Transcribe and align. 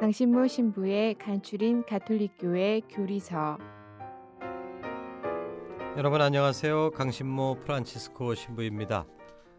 강신모 0.00 0.48
신부의 0.48 1.14
간추린 1.14 1.84
가톨릭교회 1.86 2.80
교리서 2.90 3.58
여러분 5.96 6.20
안녕하세요. 6.20 6.90
강신모 6.90 7.60
프란치스코 7.60 8.34
신부입니다. 8.34 9.06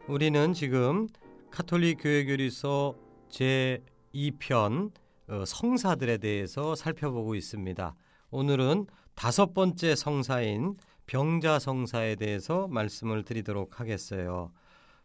우리는 0.09 0.52
지금 0.52 1.08
카톨릭 1.50 2.00
교회 2.02 2.26
교리서 2.26 2.96
제 3.30 3.82
2편 4.14 4.92
어, 5.30 5.46
성사들에 5.46 6.18
대해서 6.18 6.76
살펴보고 6.76 7.36
있습니다. 7.36 7.96
오늘은 8.30 8.88
다섯 9.16 9.54
번째 9.54 9.96
성사인 9.96 10.76
병자 11.08 11.59
성사에 11.59 12.16
대해서 12.16 12.68
말씀을 12.68 13.24
드리도록 13.24 13.80
하겠어요. 13.80 14.52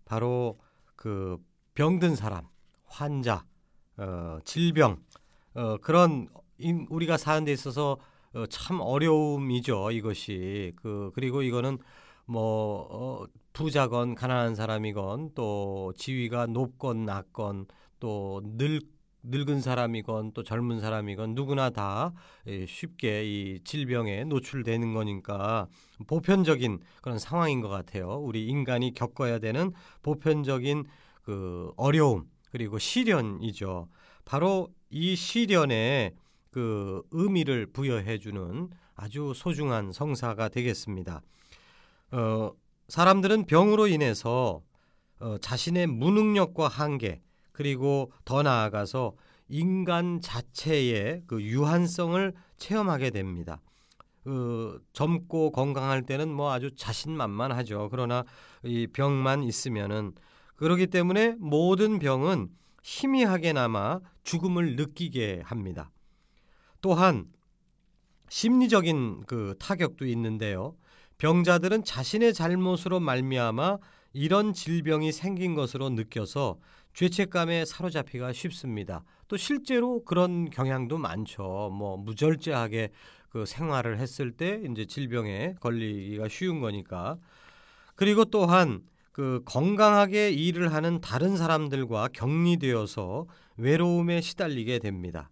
바로 0.05 0.59
그 0.97 1.39
병든 1.75 2.17
사람, 2.17 2.49
환자, 2.85 3.45
어, 3.97 4.39
질병 4.45 4.99
어, 5.55 5.77
그런 5.79 6.29
우리가 6.91 7.17
사는 7.17 7.45
데 7.45 7.53
있어서 7.53 7.99
어, 8.35 8.47
참 8.47 8.81
어려움이죠 8.81 9.91
이것이 9.91 10.73
그 10.77 11.11
그리고 11.15 11.43
이거는 11.43 11.79
뭐 12.27 12.87
어, 12.91 13.27
부자건 13.53 14.15
가난한 14.15 14.55
사람이건 14.55 15.31
또 15.35 15.93
지위가 15.97 16.47
높건 16.47 17.05
낮건 17.05 17.67
또 17.99 18.41
늙 18.45 18.89
늙은 19.23 19.61
사람이건 19.61 20.33
또 20.33 20.43
젊은 20.43 20.81
사람이건 20.81 21.35
누구나 21.35 21.69
다 21.69 22.15
예, 22.47 22.65
쉽게 22.65 23.25
이 23.27 23.61
질병에 23.65 24.25
노출되는 24.25 24.95
거니까 24.95 25.67
보편적인 26.07 26.81
그런 27.03 27.19
상황인 27.19 27.61
것 27.61 27.69
같아요. 27.69 28.19
우리 28.19 28.47
인간이 28.47 28.95
겪어야 28.95 29.39
되는 29.39 29.73
보편적인 30.03 30.85
그 31.23 31.71
어려움 31.77 32.31
그리고 32.51 32.79
시련이죠. 32.79 33.89
바로 34.25 34.69
이 34.91 35.17
시련에 35.17 36.15
그 36.51 37.03
의미를 37.13 37.67
부여해 37.67 38.19
주는 38.19 38.71
아주 38.95 39.33
소중한 39.35 39.93
성사가 39.93 40.49
되겠습니다. 40.49 41.23
어, 42.13 42.53
사람들은 42.89 43.47
병으로 43.47 43.87
인해서 43.87 44.63
어, 45.21 45.39
자신의 45.39 45.87
무능력과 45.87 46.69
한계 46.69 47.23
그리고 47.53 48.13
더 48.25 48.43
나아가서 48.43 49.15
인간 49.49 50.21
자체의 50.21 51.25
그 51.27 51.43
유한성을 51.43 52.33
체험하게 52.57 53.11
됩니다. 53.11 53.61
그 54.25 54.83
젊고 54.93 55.51
건강할 55.53 56.03
때는 56.03 56.33
뭐 56.33 56.53
아주 56.53 56.75
자신만만하죠. 56.75 57.89
그러나 57.91 58.25
이 58.63 58.87
병만 58.87 59.43
있으면은 59.43 60.13
그러기 60.57 60.89
때문에 60.89 61.37
모든 61.39 61.99
병은 61.99 62.49
희미하게나마 62.83 64.01
죽음을 64.23 64.77
느끼게 64.77 65.43
합니다. 65.45 65.91
또한 66.81 67.27
심리적인 68.29 69.25
그 69.27 69.55
타격도 69.59 70.07
있는데요. 70.07 70.77
병자들은 71.19 71.85
자신의 71.85 72.33
잘못으로 72.33 73.01
말미암아 73.01 73.79
이런 74.13 74.53
질병이 74.53 75.13
생긴 75.13 75.55
것으로 75.55 75.91
느껴서 75.91 76.59
죄책감에 76.95 77.65
사로잡히가 77.65 78.33
쉽습니다. 78.33 79.05
또 79.29 79.37
실제로 79.37 80.03
그런 80.05 80.51
경향도 80.51 80.99
많죠. 80.99 81.71
뭐 81.73 81.97
무절제하게 81.97 82.91
그 83.29 83.47
생활을 83.47 83.99
했을 83.99 84.33
때 84.33 84.61
이제 84.69 84.87
질병에 84.87 85.55
걸리기가 85.61 86.29
쉬운 86.29 86.61
거니까. 86.61 87.17
그리고 87.95 88.25
또한 88.25 88.83
그 89.21 89.43
건강하게 89.45 90.31
일을 90.31 90.73
하는 90.73 91.03
다른 91.03 91.37
사람들과 91.37 92.09
격리되어서 92.15 93.27
외로움에 93.59 94.23
시달리게 94.23 94.79
됩니다. 94.79 95.31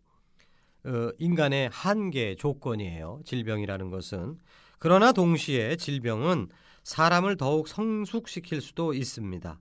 어, 0.84 1.10
인간의 1.18 1.70
한계 1.72 2.34
조건이에요. 2.34 3.22
질병이라는 3.24 3.88
것은. 3.88 4.36
그러나 4.78 5.12
동시에 5.12 5.76
질병은 5.76 6.50
사람을 6.82 7.38
더욱 7.38 7.66
성숙시킬 7.66 8.60
수도 8.60 8.92
있습니다. 8.92 9.58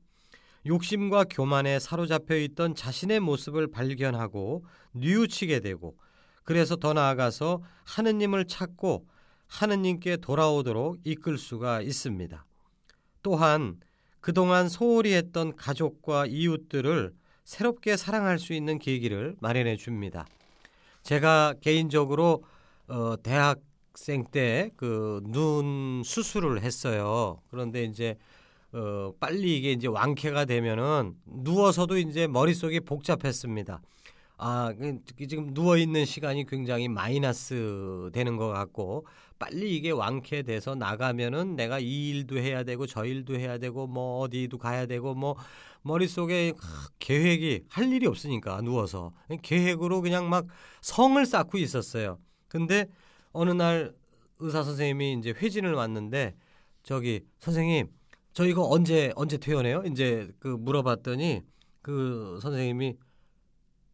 욕심과 0.66 1.24
교만에 1.30 1.80
사로잡혀 1.80 2.36
있던 2.36 2.76
자신의 2.76 3.22
모습을 3.22 3.72
발견하고 3.72 4.66
뉘우치게 4.92 5.62
되고 5.62 5.96
그래서 6.44 6.76
더 6.76 6.92
나아가서 6.92 7.62
하느님을 7.86 8.44
찾고 8.44 9.08
하느님께 9.48 10.18
돌아오도록 10.18 11.00
이끌 11.06 11.38
수가 11.38 11.80
있습니다. 11.80 12.46
또한 13.24 13.80
그동안 14.20 14.70
소홀히 14.70 15.14
했던 15.14 15.56
가족과 15.56 16.26
이웃들을 16.26 17.14
새롭게 17.44 17.96
사랑할 17.98 18.40
수 18.40 18.54
있는 18.54 18.78
계기를 18.80 19.36
마련해 19.40 19.78
줍니다. 19.78 20.26
제가 21.04 21.54
개인적으로 21.62 22.44
어, 22.88 23.16
대학생 23.24 24.26
때 24.32 24.72
그 24.76 25.22
눈 25.24 26.02
수술을 26.04 26.62
했어요. 26.62 27.42
그런데 27.50 27.84
이제 27.84 28.16
어, 28.74 29.14
빨리 29.20 29.58
이게 29.58 29.72
이제 29.72 29.88
완쾌가 29.88 30.46
되면은 30.46 31.16
누워서도 31.26 31.98
이제 31.98 32.28
머릿속이 32.28 32.82
복잡했습니다. 32.82 33.82
아, 34.40 34.72
그, 34.78 35.00
지금 35.28 35.54
누워 35.54 35.78
있는 35.78 36.06
시간이 36.06 36.46
굉장히 36.46 36.88
마이너스 36.90 38.10
되는 38.14 38.36
것 38.38 38.50
같고 38.50 39.06
빨리 39.40 39.76
이게 39.76 39.92
완쾌돼서 39.92 40.76
나가면은 40.76 41.56
내가 41.56 41.80
이 41.80 42.10
일도 42.10 42.38
해야 42.38 42.64
되고 42.64 42.86
저 42.86 43.06
일도 43.06 43.36
해야 43.36 43.58
되고 43.58 43.88
뭐 43.88 44.20
어디도 44.20 44.58
가야 44.58 44.86
되고 44.86 45.14
뭐 45.14 45.36
머릿속에 45.82 46.54
계획이 47.00 47.66
할 47.70 47.92
일이 47.92 48.08
없으니까 48.08 48.62
누워서 48.62 49.14
계획으로 49.42 50.02
그냥 50.02 50.30
막 50.30 50.48
성을 50.82 51.24
쌓고 51.26 51.58
있었어요. 51.58 52.20
근데 52.48 52.88
어느 53.32 53.52
날 53.52 53.94
의사 54.40 54.64
선생님이 54.64 55.14
이제 55.20 55.32
회진을 55.32 55.74
왔는데 55.74 56.36
저기 56.84 57.22
선생님 57.40 57.88
저 58.34 58.46
이거 58.46 58.68
언제 58.70 59.12
언제 59.16 59.38
퇴원해요? 59.38 59.84
이제 59.86 60.30
그 60.40 60.48
물어봤더니 60.48 61.42
그 61.82 62.40
선생님이 62.42 62.98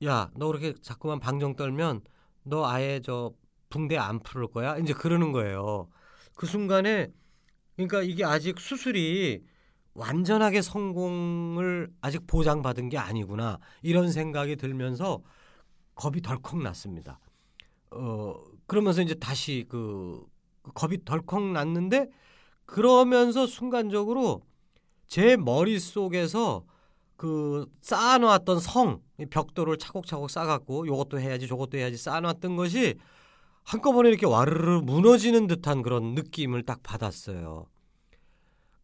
야, 0.05 0.29
너 0.35 0.47
그렇게 0.47 0.73
자꾸만 0.81 1.19
방정 1.19 1.55
떨면 1.55 2.01
너 2.43 2.65
아예 2.65 2.99
저 3.01 3.31
붕대 3.73 3.97
안 3.97 4.19
풀을 4.19 4.47
거야? 4.47 4.78
이제 4.78 4.94
그러는 4.94 5.31
거예요. 5.31 5.88
그 6.36 6.45
순간에 6.45 7.07
그러니까 7.75 8.03
이게 8.03 8.24
아직 8.24 8.59
수술이 8.59 9.44
완전하게 9.95 10.62
성공을 10.62 11.92
아직 12.00 12.27
보장받은 12.27 12.89
게 12.89 13.00
아니구나. 13.00 13.57
이런 13.81 14.12
생각이 14.12 14.57
들면서 14.57 15.24
겁이 15.95 16.21
덜컥 16.21 16.62
났습니다. 16.62 17.19
어, 17.89 18.36
그러면서 18.68 19.01
이제 19.01 19.15
다시 19.15 19.65
그, 19.68 20.24
그 20.62 20.71
겁이 20.74 21.03
덜컥 21.03 21.44
났는데 21.44 22.12
그러면서 22.65 23.47
순간적으로 23.47 24.44
제 25.07 25.36
머릿속에서 25.36 26.63
그 27.15 27.65
쌓아놓았던 27.81 28.59
성 28.59 29.01
벽돌을 29.31 29.77
차곡차곡 29.80 30.30
쌓아갖고 30.30 30.86
요것도 30.86 31.19
해야지 31.19 31.47
저것도 31.47 31.80
해야지 31.80 31.97
쌓아놨던 31.97 32.56
것이 32.56 33.00
한꺼번에 33.63 34.10
이렇게 34.10 34.25
와르르 34.25 34.81
무너지는 34.81 35.48
듯한 35.48 35.81
그런 35.81 36.13
느낌을 36.15 36.63
딱 36.63 36.83
받았어요. 36.83 37.68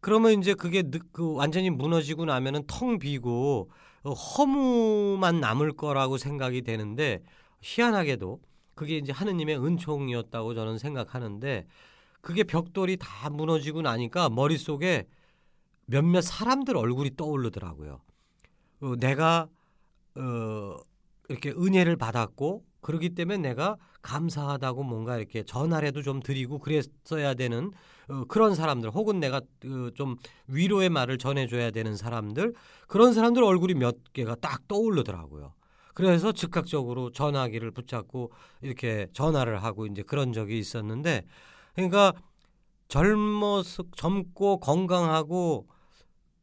그러면 0.00 0.40
이제 0.40 0.54
그게 0.54 0.82
그 1.12 1.34
완전히 1.34 1.68
무너지고 1.70 2.24
나면은 2.24 2.64
텅 2.66 2.98
비고 2.98 3.70
허무만 4.04 5.40
남을 5.40 5.72
거라고 5.72 6.16
생각이 6.16 6.62
되는데 6.62 7.22
희한하게도 7.60 8.40
그게 8.74 8.96
이제 8.96 9.12
하느님의 9.12 9.62
은총이었다고 9.62 10.54
저는 10.54 10.78
생각하는데 10.78 11.66
그게 12.22 12.44
벽돌이 12.44 12.96
다 12.96 13.28
무너지고 13.28 13.82
나니까 13.82 14.30
머릿속에 14.30 15.06
몇몇 15.84 16.22
사람들 16.22 16.76
얼굴이 16.76 17.16
떠오르더라고요. 17.16 18.00
어, 18.80 18.96
내가 18.98 19.48
어, 20.16 20.76
이렇게 21.28 21.50
은혜를 21.50 21.96
받았고 21.96 22.64
그러기 22.80 23.10
때문에 23.10 23.38
내가 23.38 23.76
감사하다고 24.02 24.82
뭔가 24.82 25.16
이렇게 25.16 25.42
전화라도 25.42 26.02
좀 26.02 26.20
드리고 26.20 26.58
그랬어야 26.58 27.34
되는 27.34 27.72
어, 28.08 28.24
그런 28.26 28.54
사람들 28.54 28.90
혹은 28.90 29.20
내가 29.20 29.38
어, 29.38 29.90
좀 29.94 30.16
위로의 30.46 30.88
말을 30.88 31.18
전해줘야 31.18 31.70
되는 31.70 31.96
사람들 31.96 32.54
그런 32.88 33.12
사람들 33.12 33.42
얼굴이 33.42 33.74
몇 33.74 33.96
개가 34.12 34.36
딱 34.36 34.66
떠오르더라고요. 34.68 35.54
그래서 35.94 36.32
즉각적으로 36.32 37.10
전화기를 37.12 37.72
붙잡고 37.72 38.32
이렇게 38.62 39.08
전화를 39.12 39.62
하고 39.62 39.86
이제 39.86 40.02
그런 40.02 40.32
적이 40.32 40.58
있었는데 40.58 41.24
그러니까 41.74 42.14
젊어 42.88 43.62
젊고 43.96 44.58
건강하고 44.60 45.66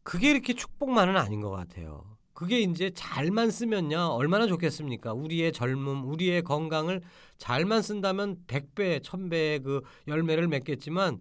그게 0.04 0.32
이렇게 0.32 0.54
축복만은 0.54 1.18
아닌 1.18 1.42
것 1.42 1.50
같아요. 1.50 2.17
그게 2.38 2.60
이제 2.60 2.92
잘만 2.94 3.50
쓰면요 3.50 3.98
얼마나 4.12 4.46
좋겠습니까? 4.46 5.12
우리의 5.12 5.52
젊음, 5.52 6.08
우리의 6.08 6.44
건강을 6.44 7.02
잘만 7.40 7.82
쓴다면 7.82 8.44
100배, 8.46 9.00
1000배의 9.02 9.64
그 9.64 9.82
열매를 10.08 10.48
맺겠지만 10.48 11.20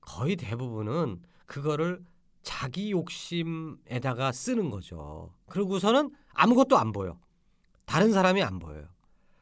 거의 0.00 0.34
대부분은 0.36 1.20
그거를 1.44 2.00
자기 2.42 2.90
욕심에다가 2.90 4.32
쓰는 4.32 4.70
거죠. 4.70 5.34
그러고서는 5.46 6.10
아무것도 6.32 6.78
안 6.78 6.90
보여. 6.92 7.18
다른 7.84 8.12
사람이 8.14 8.42
안 8.42 8.58
보여요. 8.58 8.86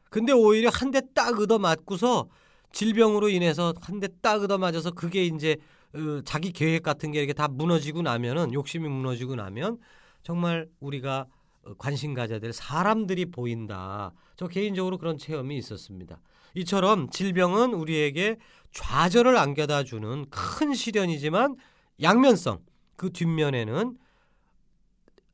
근데 0.09 0.33
오히려 0.33 0.69
한 0.69 0.91
대 0.91 0.99
딱 1.13 1.39
얻어 1.39 1.59
맞고서 1.59 2.27
질병으로 2.73 3.29
인해서 3.29 3.73
한 3.79 4.01
대 4.01 4.09
딱 4.21 4.43
얻어 4.43 4.57
맞아서 4.57 4.91
그게 4.91 5.23
이제 5.23 5.55
어, 5.93 6.19
자기 6.25 6.51
계획 6.51 6.83
같은 6.83 7.11
게 7.13 7.19
이렇게 7.19 7.31
다 7.31 7.47
무너지고 7.47 8.01
나면은 8.01 8.51
욕심이 8.51 8.89
무너지고 8.89 9.35
나면 9.35 9.77
정말 10.25 10.67
우리가 10.79 11.27
어, 11.63 11.75
관심 11.75 12.13
가져야 12.13 12.39
될 12.39 12.51
사람들이 12.51 13.27
보인다. 13.27 14.11
저 14.35 14.47
개인적으로 14.47 14.97
그런 14.97 15.17
체험이 15.17 15.57
있었습니다. 15.57 16.19
이처럼 16.55 17.09
질병은 17.11 17.73
우리에게 17.73 18.37
좌절을 18.71 19.37
안겨다 19.37 19.83
주는 19.83 20.25
큰 20.29 20.73
시련이지만 20.73 21.55
양면성 22.01 22.59
그 22.95 23.11
뒷면에는 23.11 23.97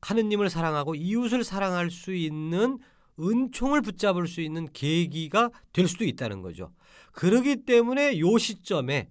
하느님을 0.02 0.50
사랑하고 0.50 0.96
이웃을 0.96 1.44
사랑할 1.44 1.90
수 1.90 2.14
있는 2.14 2.78
은총을 3.20 3.82
붙잡을 3.82 4.28
수 4.28 4.42
있는 4.42 4.68
계기가 4.74 5.52
될 5.74 5.88
수도 5.88 6.04
있다는 6.04 6.42
거죠. 6.42 6.74
그러기 7.14 7.66
때문에 7.66 8.20
요 8.20 8.38
시점에 8.38 9.10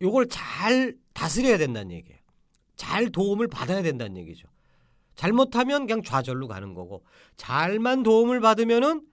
요걸 0.00 0.28
잘 0.28 0.96
다스려야 1.12 1.58
된다는 1.58 1.92
얘기예요. 1.92 2.18
잘 2.74 3.10
도움을 3.10 3.48
받아야 3.48 3.82
된다는 3.82 4.16
얘기죠. 4.16 4.48
잘못하면 5.14 5.86
그냥 5.86 6.02
좌절로 6.02 6.48
가는 6.48 6.74
거고 6.74 7.04
잘만 7.36 8.02
도움을 8.02 8.40
받으면은 8.40 9.06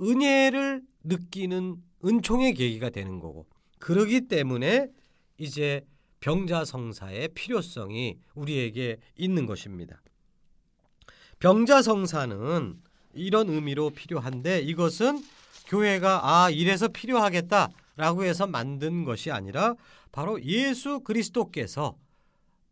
은혜를 0.00 0.82
느끼는 1.04 1.76
은총의 2.04 2.54
계기가 2.54 2.90
되는 2.90 3.18
거고 3.20 3.46
그러기 3.78 4.28
때문에 4.28 4.88
이제 5.38 5.84
병자성사의 6.20 7.28
필요성이 7.34 8.18
우리에게 8.34 8.98
있는 9.16 9.46
것입니다. 9.46 10.00
병자성사는 11.38 12.80
이런 13.14 13.48
의미로 13.50 13.90
필요한데 13.90 14.60
이것은 14.60 15.22
교회가 15.66 16.20
아 16.22 16.50
이래서 16.50 16.88
필요하겠다라고 16.88 18.24
해서 18.24 18.46
만든 18.46 19.04
것이 19.04 19.30
아니라 19.30 19.74
바로 20.12 20.42
예수 20.42 21.00
그리스도께서 21.00 21.96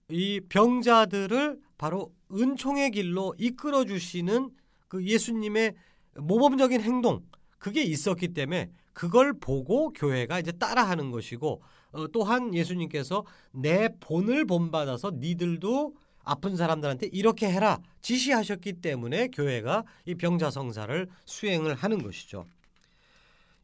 이 0.08 0.40
병자들을 0.48 1.60
바로 1.76 2.12
은총의 2.32 2.90
길로 2.92 3.34
이끌어 3.38 3.84
주시는 3.84 4.50
그 4.88 5.04
예수님의 5.04 5.74
모범적인 6.16 6.80
행동 6.80 7.22
그게 7.58 7.82
있었기 7.82 8.28
때문에 8.28 8.70
그걸 8.92 9.32
보고 9.38 9.90
교회가 9.90 10.40
이제 10.40 10.52
따라하는 10.52 11.10
것이고 11.10 11.62
어, 11.92 12.08
또한 12.08 12.54
예수님께서 12.54 13.24
내 13.52 13.88
본을 14.00 14.46
본받아서 14.46 15.12
니들도 15.16 15.94
아픈 16.24 16.56
사람들한테 16.56 17.08
이렇게 17.12 17.50
해라 17.50 17.80
지시하셨기 18.00 18.74
때문에 18.74 19.28
교회가 19.28 19.84
이 20.06 20.14
병자성사를 20.14 21.08
수행을 21.24 21.74
하는 21.74 22.02
것이죠. 22.02 22.46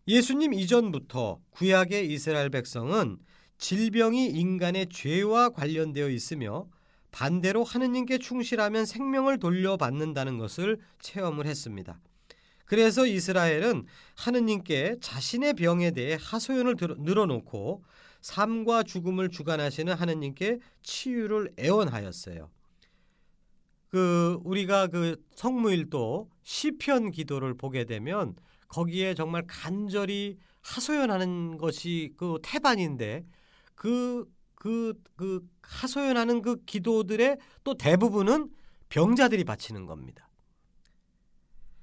예수님 0.06 0.54
이전부터 0.54 1.38
구약의 1.50 2.10
이스라엘 2.12 2.50
백성은 2.50 3.18
질병이 3.58 4.28
인간의 4.28 4.88
죄와 4.88 5.50
관련되어 5.50 6.08
있으며 6.08 6.66
반대로 7.18 7.64
하느님께 7.64 8.18
충실하면 8.18 8.86
생명을 8.86 9.40
돌려받는다는 9.40 10.38
것을 10.38 10.78
체험을 11.00 11.46
했습니다. 11.46 11.98
그래서 12.64 13.06
이스라엘은 13.06 13.86
하느님께 14.14 14.98
자신의 15.00 15.54
병에 15.54 15.90
대해 15.90 16.16
하소연을 16.20 16.76
늘어놓고 16.78 17.82
삶과 18.20 18.84
죽음을 18.84 19.30
주관하시는 19.30 19.92
하느님께 19.94 20.60
치유를 20.84 21.54
애원하였어요. 21.58 22.50
그 23.88 24.38
우리가 24.44 24.86
그 24.86 25.16
성무일도 25.34 26.30
시편 26.44 27.10
기도를 27.10 27.54
보게 27.54 27.84
되면 27.84 28.36
거기에 28.68 29.14
정말 29.14 29.42
간절히 29.48 30.38
하소연하는 30.60 31.58
것이 31.58 32.12
그 32.16 32.38
태반인데 32.44 33.26
그 33.74 34.24
그, 34.58 34.92
그 35.16 35.48
하소연하는 35.62 36.42
그 36.42 36.62
기도들의 36.64 37.38
또 37.62 37.74
대부분은 37.74 38.50
병자들이 38.88 39.44
바치는 39.44 39.86
겁니다. 39.86 40.28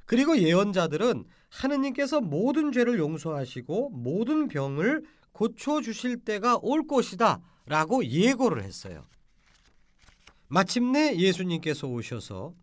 그리고 0.06 0.38
예언자들은 0.38 1.25
하느님께서 1.50 2.22
모든 2.22 2.72
죄를 2.72 3.00
용서하시고 3.00 3.92
모든 3.92 4.48
병을 4.48 5.04
고쳐 5.31 5.81
주실 5.81 6.18
때가 6.18 6.60
올 6.62 6.86
것이다 6.86 7.42
라고 7.66 8.06
예고를 8.06 8.63
했어요. 8.63 9.06
마침내 10.48 11.16
예수님께서 11.16 11.88
오셔서 11.88 12.54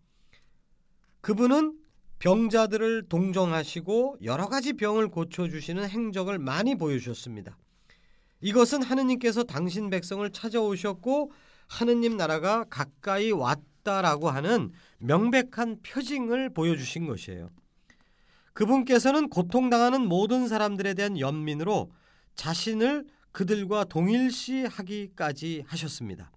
그분은 1.21 1.79
병자들을 2.19 3.09
동정하시고 3.09 4.19
여러 4.23 4.49
가지 4.49 4.75
병을 4.75 5.09
고쳐 5.09 5.49
주시는 5.49 5.89
행적을 5.89 6.39
많이 6.39 6.77
보여주셨습니다. 6.77 7.57
이것은 8.43 8.83
하느님께서 8.83 9.45
당신 9.45 9.89
백성을 9.89 10.29
찾아오셨고 10.31 11.33
하느님 11.69 12.17
나라가 12.17 12.65
가까이 12.69 13.31
왔다라고 13.31 14.29
하는 14.29 14.73
명백한 14.99 15.79
표징을 15.83 16.51
보여주신 16.51 17.07
것이에요. 17.07 17.49
그분께서는 18.53 19.31
고통당하는 19.31 20.07
모든 20.07 20.49
사람들에 20.49 20.95
대한 20.95 21.19
연민으로 21.19 21.91
자신을 22.35 23.07
그들과 23.31 23.85
동일시하기까지 23.85 25.65
하셨습니다. 25.67 26.31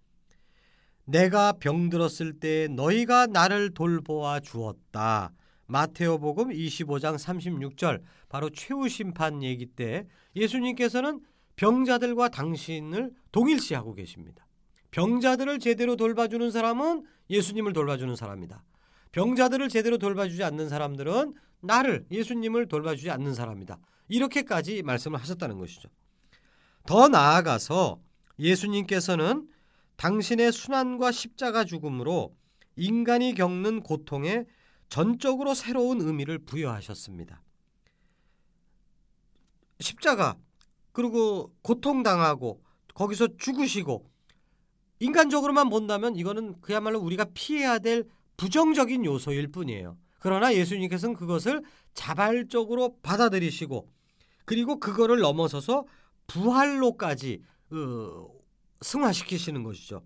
내가 1.04 1.54
병들었을 1.54 2.40
때 2.40 2.68
너희가 2.70 3.28
나를 3.28 3.74
돌보아 3.74 4.40
주었다. 4.40 5.32
마테오복음 5.68 6.50
25장 6.50 7.18
36절 7.18 8.02
바로 8.30 8.50
최후 8.50 8.88
심판 8.88 9.44
얘기 9.44 9.66
때 9.66 10.06
예수님께서는 10.36 11.22
병자들과 11.56 12.30
당신을 12.30 13.14
동일시하고 13.32 13.94
계십니다. 13.94 14.46
병자들을 14.92 15.60
제대로 15.60 15.96
돌봐주는 15.96 16.52
사람은 16.52 17.06
예수님을 17.30 17.74
돌봐주는 17.74 18.16
사람이다. 18.16 18.64
병자들을 19.12 19.70
제대로 19.70 19.98
돌봐주지 19.98 20.44
않는 20.44 20.70
사람들은 20.70 21.34
나를 21.62 22.06
예수님을 22.12 22.68
돌봐주지 22.68 23.10
않는 23.12 23.34
사람이다. 23.34 23.80
이렇게까지 24.10 24.84
말씀을 24.84 25.20
하셨다는 25.20 25.58
것이죠. 25.58 25.90
더 26.86 27.08
나아가서 27.08 28.00
예수님께서는 28.38 29.48
당신의 29.96 30.52
순환과 30.52 31.12
십자가 31.12 31.64
죽음으로 31.64 32.36
인간이 32.76 33.34
겪는 33.34 33.82
고통에 33.82 34.46
전적으로 34.90 35.54
새로운 35.54 36.02
의미를 36.02 36.40
부여하셨습니다. 36.40 37.42
십자가 39.80 40.38
그리고 40.96 41.52
고통당하고 41.62 42.64
거기서 42.94 43.36
죽으시고 43.38 44.10
인간적으로만 45.00 45.70
본다면 45.70 46.16
이거는 46.16 46.62
그야말로 46.62 47.02
우리가 47.02 47.26
피해야 47.34 47.80
될 47.80 48.06
부정적인 48.38 49.04
요소일 49.04 49.50
뿐이에요. 49.50 49.98
그러나 50.20 50.54
예수님께서는 50.54 51.14
그것을 51.16 51.64
자발적으로 51.94 52.96
받아들이시고 53.04 53.90
그리고 54.46 54.80
그거를 54.80 55.20
넘어서서 55.20 55.84
부활로까지 56.28 57.42
어, 57.72 58.28
승화시키시는 58.80 59.64
것이죠. 59.64 60.02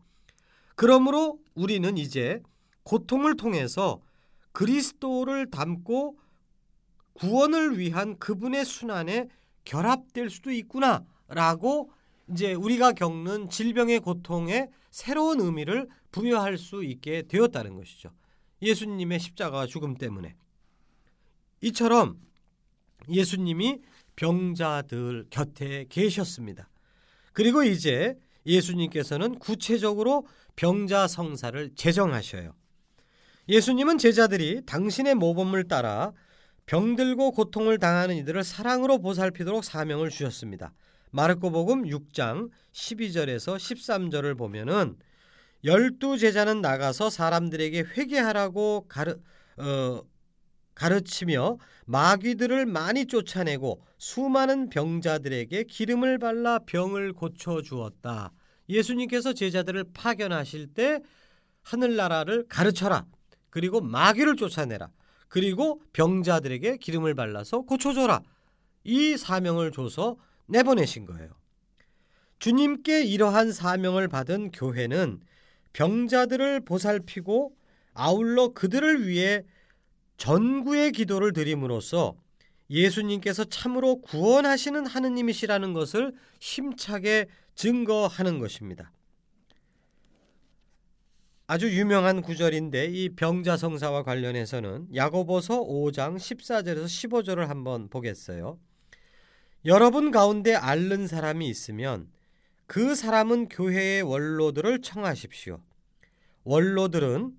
그러므로 0.75 1.37
우리는 1.53 1.97
이제 1.97 2.41
고통을 2.81 3.35
통해서 3.35 4.01
그리스도를 4.53 5.51
담고 5.51 6.17
구원을 7.13 7.77
위한 7.77 8.17
그분의 8.17 8.65
순환에 8.65 9.29
결합될 9.65 10.29
수도 10.29 10.51
있구나라고 10.51 11.91
이제 12.31 12.53
우리가 12.53 12.93
겪는 12.93 13.49
질병의 13.49 13.99
고통에 13.99 14.69
새로운 14.91 15.39
의미를 15.41 15.87
부여할 16.11 16.57
수 16.57 16.83
있게 16.83 17.23
되었다는 17.27 17.75
것이죠. 17.75 18.11
예수님의 18.61 19.19
십자가 19.19 19.65
죽음 19.65 19.95
때문에. 19.95 20.35
이처럼 21.61 22.19
예수님이 23.09 23.81
병자들 24.15 25.27
곁에 25.29 25.85
계셨습니다. 25.89 26.69
그리고 27.33 27.63
이제 27.63 28.17
예수님께서는 28.45 29.39
구체적으로 29.39 30.27
병자 30.55 31.07
성사를 31.07 31.71
제정하셔요. 31.75 32.53
예수님은 33.47 33.97
제자들이 33.97 34.65
당신의 34.65 35.15
모범을 35.15 35.67
따라 35.67 36.13
병들고 36.69 37.31
고통을 37.31 37.79
당하는 37.79 38.15
이들을 38.17 38.43
사랑으로 38.43 38.99
보살피도록 38.99 39.63
사명을 39.63 40.11
주셨습니다. 40.11 40.71
마르코복음 41.09 41.85
6장 41.85 42.51
12절에서 42.73 43.55
13절을 43.55 44.37
보면은 44.37 44.95
열두 45.63 46.19
제자는 46.19 46.61
나가서 46.61 47.09
사람들에게 47.09 47.79
회개하라고 47.97 48.85
가르 48.87 49.17
어, 49.57 50.03
가르치며 50.75 51.57
마귀들을 51.87 52.67
많이 52.67 53.07
쫓아내고 53.07 53.81
수많은 53.97 54.69
병자들에게 54.69 55.63
기름을 55.63 56.19
발라 56.19 56.59
병을 56.59 57.13
고쳐 57.13 57.63
주었다. 57.63 58.31
예수님께서 58.69 59.33
제자들을 59.33 59.85
파견하실 59.95 60.75
때 60.75 61.01
하늘나라를 61.63 62.45
가르쳐라. 62.47 63.07
그리고 63.49 63.81
마귀를 63.81 64.35
쫓아내라. 64.35 64.91
그리고 65.29 65.81
병자들에게 65.93 66.77
기름을 66.77 67.15
발라서 67.15 67.61
고쳐줘라. 67.61 68.21
이 68.83 69.15
사명을 69.15 69.71
줘서 69.71 70.17
내보내신 70.47 71.05
거예요. 71.05 71.29
주님께 72.39 73.03
이러한 73.03 73.51
사명을 73.51 74.07
받은 74.07 74.51
교회는 74.51 75.21
병자들을 75.73 76.61
보살피고 76.61 77.55
아울러 77.93 78.49
그들을 78.49 79.07
위해 79.07 79.43
전구의 80.17 80.91
기도를 80.91 81.33
드림으로써 81.33 82.15
예수님께서 82.69 83.45
참으로 83.45 84.01
구원하시는 84.01 84.85
하느님이시라는 84.85 85.73
것을 85.73 86.13
힘차게 86.39 87.27
증거하는 87.55 88.39
것입니다. 88.39 88.91
아주 91.51 91.75
유명한 91.75 92.21
구절인데 92.21 92.91
이 92.91 93.09
병자성사와 93.15 94.03
관련해서는 94.03 94.89
야고보서 94.93 95.61
5장 95.61 96.17
14절에서 96.17 96.85
15절을 96.85 97.47
한번 97.47 97.89
보겠어요. 97.89 98.59
여러분 99.65 100.11
가운데 100.11 100.53
앓는 100.53 101.07
사람이 101.07 101.49
있으면 101.49 102.07
그 102.67 102.93
사람은 102.93 103.49
교회의 103.49 104.03
원로들을 104.03 104.83
청하십시오. 104.83 105.59
원로들은 106.43 107.37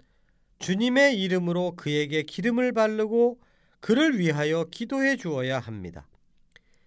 주님의 0.59 1.23
이름으로 1.23 1.77
그에게 1.77 2.25
기름을 2.25 2.73
바르고 2.73 3.39
그를 3.79 4.19
위하여 4.19 4.65
기도해 4.73 5.19
주어야 5.19 5.61
합니다. 5.61 6.09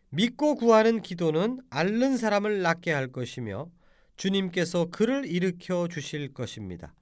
믿고 0.09 0.55
구하는 0.55 1.01
기도는 1.01 1.61
앓는 1.69 2.17
사람을 2.17 2.61
낫게 2.63 2.91
할 2.91 3.13
것이며 3.13 3.71
주님께서 4.17 4.87
그를 4.91 5.25
일으켜 5.25 5.87
주실 5.87 6.33
것입니다. 6.33 6.93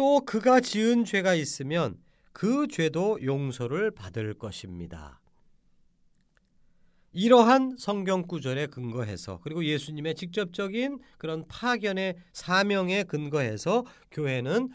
또 0.00 0.20
그가 0.24 0.60
지은 0.60 1.04
죄가 1.04 1.34
있으면 1.34 1.98
그 2.32 2.68
죄도 2.68 3.18
용서를 3.22 3.90
받을 3.90 4.32
것입니다. 4.32 5.20
이러한 7.12 7.76
성경 7.78 8.22
구절에 8.22 8.68
근거해서 8.68 9.40
그리고 9.42 9.62
예수님의 9.62 10.14
직접적인 10.14 11.00
그런 11.18 11.46
파견의 11.48 12.16
사명에 12.32 13.02
근거해서 13.02 13.84
교회는 14.10 14.70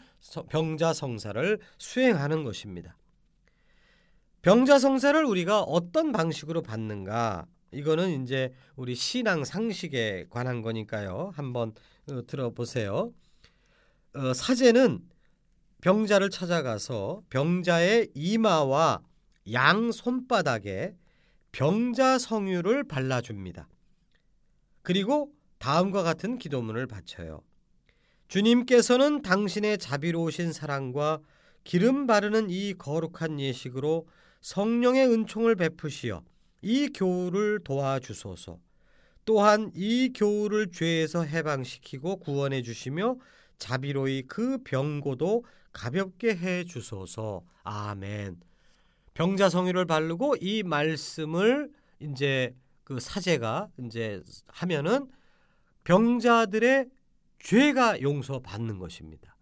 병자 0.48 0.92
성사를 0.92 1.58
수행하는 1.76 2.44
것입니다. 2.44 2.96
병자 4.42 4.78
성사를 4.78 5.24
우리가 5.24 5.62
어떤 5.62 6.12
방식으로 6.12 6.62
받는가? 6.62 7.48
이거는 7.72 8.22
이제 8.22 8.52
우리 8.76 8.94
신앙 8.94 9.44
상식에 9.44 10.26
관한 10.30 10.62
거니까요. 10.62 11.32
한번 11.34 11.74
어, 12.12 12.24
들어보세요. 12.28 13.12
어, 14.14 14.32
사제는 14.32 15.15
병자를 15.86 16.30
찾아가서 16.30 17.22
병자의 17.30 18.08
이마와 18.12 19.04
양 19.52 19.92
손바닥에 19.92 20.96
병자 21.52 22.18
성유를 22.18 22.82
발라줍니다. 22.88 23.68
그리고 24.82 25.30
다음과 25.58 26.02
같은 26.02 26.38
기도문을 26.38 26.88
바쳐요. 26.88 27.40
주님께서는 28.26 29.22
당신의 29.22 29.78
자비로우신 29.78 30.52
사랑과 30.52 31.20
기름 31.62 32.08
바르는 32.08 32.50
이 32.50 32.74
거룩한 32.74 33.38
예식으로 33.38 34.08
성령의 34.40 35.06
은총을 35.06 35.54
베푸시어 35.54 36.24
이 36.62 36.88
교우를 36.88 37.60
도와주소서. 37.62 38.58
또한 39.24 39.70
이 39.76 40.12
교우를 40.12 40.72
죄에서 40.72 41.22
해방시키고 41.22 42.16
구원해 42.16 42.62
주시며 42.62 43.18
자비로이 43.58 44.22
그 44.22 44.58
병고도 44.64 45.44
가볍게 45.76 46.34
해 46.34 46.64
주소서. 46.64 47.44
아멘. 47.62 48.40
병자 49.12 49.50
성유를 49.50 49.84
바르고 49.84 50.36
이 50.40 50.62
말씀을 50.62 51.70
이제 52.00 52.56
그 52.82 52.98
사제가 52.98 53.68
이제 53.84 54.22
하면은 54.46 55.06
병자들의 55.84 56.86
죄가 57.40 58.00
용서받는 58.00 58.78
것입니다. 58.78 59.36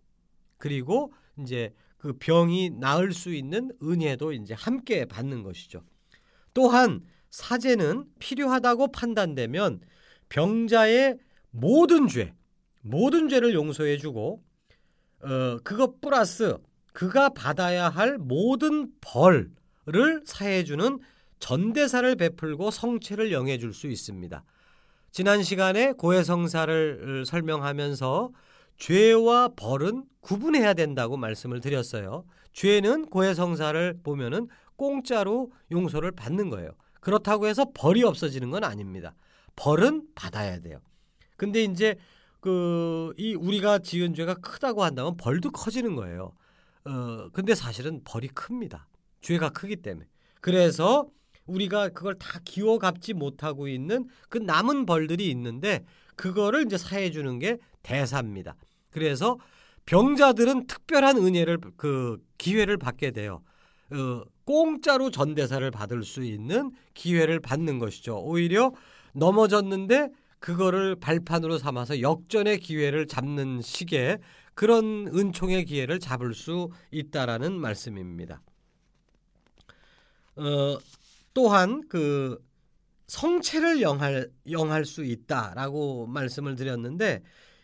그리고 0.59 1.13
이제 1.39 1.73
그 1.99 2.15
병이 2.19 2.71
나을 2.81 3.13
수 3.13 3.33
있는 3.33 3.71
은혜도 3.81 4.33
이제 4.33 4.55
함께 4.55 5.05
받는 5.05 5.45
것이죠. 5.45 5.85
또한 6.53 7.05
사제는 7.31 8.07
필요하다고 8.19 8.91
판단되면 8.91 9.83
병자의 10.31 11.17
모든 11.51 12.09
죄, 12.09 12.35
모든 12.83 13.29
죄를 13.29 13.55
용서해 13.55 13.99
주고 13.99 14.43
어 15.25 15.59
그것 15.65 16.01
플러스 16.01 16.57
그가 16.93 17.31
받아야 17.31 17.89
할 17.89 18.19
모든 18.19 18.91
벌를 19.01 20.23
사해주는 20.25 21.01
전대사를 21.39 22.17
베풀고 22.17 22.71
성체를 22.71 23.33
영해줄 23.33 23.75
수 23.75 23.89
있습니다. 23.89 24.45
지난 25.11 25.43
시간에 25.43 25.93
고해성사를 25.93 27.25
설명하면서 27.27 28.31
죄와 28.79 29.51
벌은 29.57 30.05
구분해야 30.21 30.75
된다고 30.75 31.17
말씀을 31.17 31.61
드렸어요. 31.61 32.25
죄는 32.53 33.07
고해성사를 33.07 34.01
보면은 34.03 34.49
공짜로 34.77 35.53
용서를 35.71 36.13
받는 36.13 36.51
거예요. 36.51 36.71
그렇다고 37.01 37.47
해서 37.47 37.67
벌이 37.75 38.03
없어지는 38.03 38.51
건 38.51 38.65
아닙니다. 38.65 39.15
벌은 39.57 40.09
받아야 40.15 40.59
돼요. 40.61 40.81
근데 41.37 41.63
이제 41.63 41.97
그 42.45 43.15
이 43.17 43.35
우리가 43.35 43.79
지은 43.79 44.15
죄가 44.15 44.35
크다고 44.35 44.85
한다면 44.85 45.17
벌도 45.17 45.51
커지는 45.51 45.97
거예요. 45.97 46.33
어 46.85 47.29
근데 47.33 47.55
사실은 47.55 48.03
벌이 48.05 48.29
큽니다. 48.29 48.87
죄가 49.23 49.51
크기 49.51 49.77
때문에. 49.77 50.07
그래서 50.41 51.09
우리가 51.47 51.89
그걸 51.91 52.19
다 52.19 52.41
기워 52.45 52.79
갚지 52.79 53.15
못하고 53.15 53.69
있는 53.69 54.09
그 54.29 54.39
남은 54.39 54.85
벌들이 54.85 55.31
있는데 55.31 55.85
그거를 56.17 56.67
이제 56.67 56.77
사해 56.77 57.11
주는 57.11 57.39
게 57.39 57.59
대사입니다. 57.83 58.57
그래서 58.91 59.39
병자들은 59.87 60.67
특별한 60.67 61.17
은혜를 61.17 61.59
그 61.77 62.23
기회를 62.37 62.77
받게 62.77 63.13
돼요. 63.13 63.43
어, 63.91 64.23
공짜로 64.45 65.11
전대사를 65.11 65.71
받을 65.71 66.05
수 66.05 66.23
있는 66.25 66.73
기회를 66.93 67.41
받는 67.41 67.79
것이죠. 67.79 68.19
오히려 68.23 68.73
넘어졌는데 69.15 70.11
그거를 70.45 70.97
발판으로 70.97 71.57
삼아서 71.57 72.03
역전의 72.03 72.61
기회를 72.61 73.07
잡는 73.07 73.63
식의 73.63 74.19
그런 74.53 75.09
은총의 75.09 75.65
기회를 75.65 75.99
잡을 75.99 76.35
수 76.35 76.69
있다라는 76.91 77.59
말씀입니다. 77.59 78.43
어, 80.37 80.79
또한 81.33 81.89
그 81.89 82.45
성체를 83.07 83.81
영할 83.81 84.31
영할 84.51 84.85
수 84.85 85.03
있다라고 85.03 86.09
말씀을 86.09 86.57
드렸는데 86.57 87.23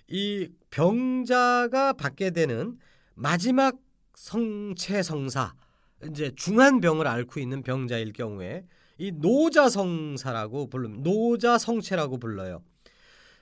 이 0.09 0.49
병자가 0.71 1.93
받게 1.93 2.31
되는 2.31 2.79
마지막 3.13 3.77
성체 4.15 5.03
성사 5.03 5.55
이제 6.09 6.33
중한 6.35 6.81
병을 6.81 7.07
앓고 7.07 7.41
있는 7.41 7.63
병자일 7.63 8.15
경우에 8.15 8.65
이 8.97 9.13
노자 9.13 9.69
성사라고 9.69 10.71
부릅니다. 10.71 11.03
노자 11.05 11.59
성체라고 11.59 12.17
불러요. 12.17 12.63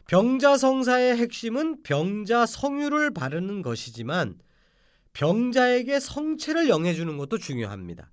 병자 0.09 0.57
성사의 0.57 1.17
핵심은 1.19 1.83
병자 1.83 2.47
성유를 2.47 3.11
바르는 3.11 3.61
것이지만 3.61 4.39
병자에게 5.13 6.01
성체를 6.01 6.71
영해 6.71 6.95
주는 6.95 7.19
것도 7.19 7.37
중요합니다. 7.37 8.11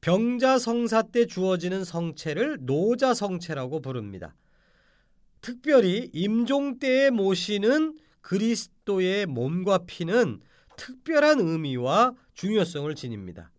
병자 0.00 0.58
성사 0.58 1.02
때 1.02 1.26
주어지는 1.26 1.82
성체를 1.82 2.58
노자 2.60 3.14
성체라고 3.14 3.80
부릅니다. 3.80 4.36
특별히 5.40 6.08
임종 6.12 6.78
때에 6.78 7.10
모시는 7.10 7.98
그리스도의 8.20 9.26
몸과 9.26 9.78
피는 9.86 10.40
특별한 10.76 11.40
의미와 11.40 12.14
중요성을 12.34 12.94
지닙니다. 12.94 13.50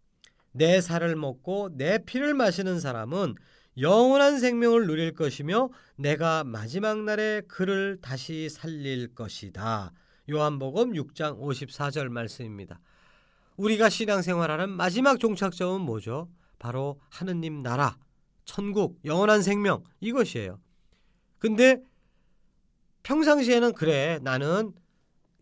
내 0.54 0.80
살을 0.80 1.18
먹고 1.18 1.72
내 1.74 2.00
피를 2.06 2.34
마시는 2.36 2.80
사람은 2.80 3.36
영원한 3.80 4.40
생명을 4.40 4.88
누릴 4.88 5.14
것이며 5.14 5.70
내가 5.96 6.44
마지막 6.44 7.04
날에 7.04 7.42
그를 7.48 8.00
다시 8.02 8.50
살릴 8.50 9.14
것이다. 9.16 9.92
요한복음 10.30 10.94
6장 10.94 11.40
54절 11.40 12.10
말씀입니다. 12.10 12.80
우리가 13.58 13.90
신앙생활하는 13.90 14.70
마지막 14.70 15.20
종착점은 15.20 15.82
뭐죠? 15.82 16.30
바로 16.60 17.00
하느님 17.10 17.62
나라, 17.62 17.98
천국, 18.46 19.00
영원한 19.06 19.42
생명 19.42 19.84
이것이에요. 20.00 20.60
근데 21.38 21.82
평상시에는 23.04 23.74
그래 23.74 24.20
나는 24.22 24.74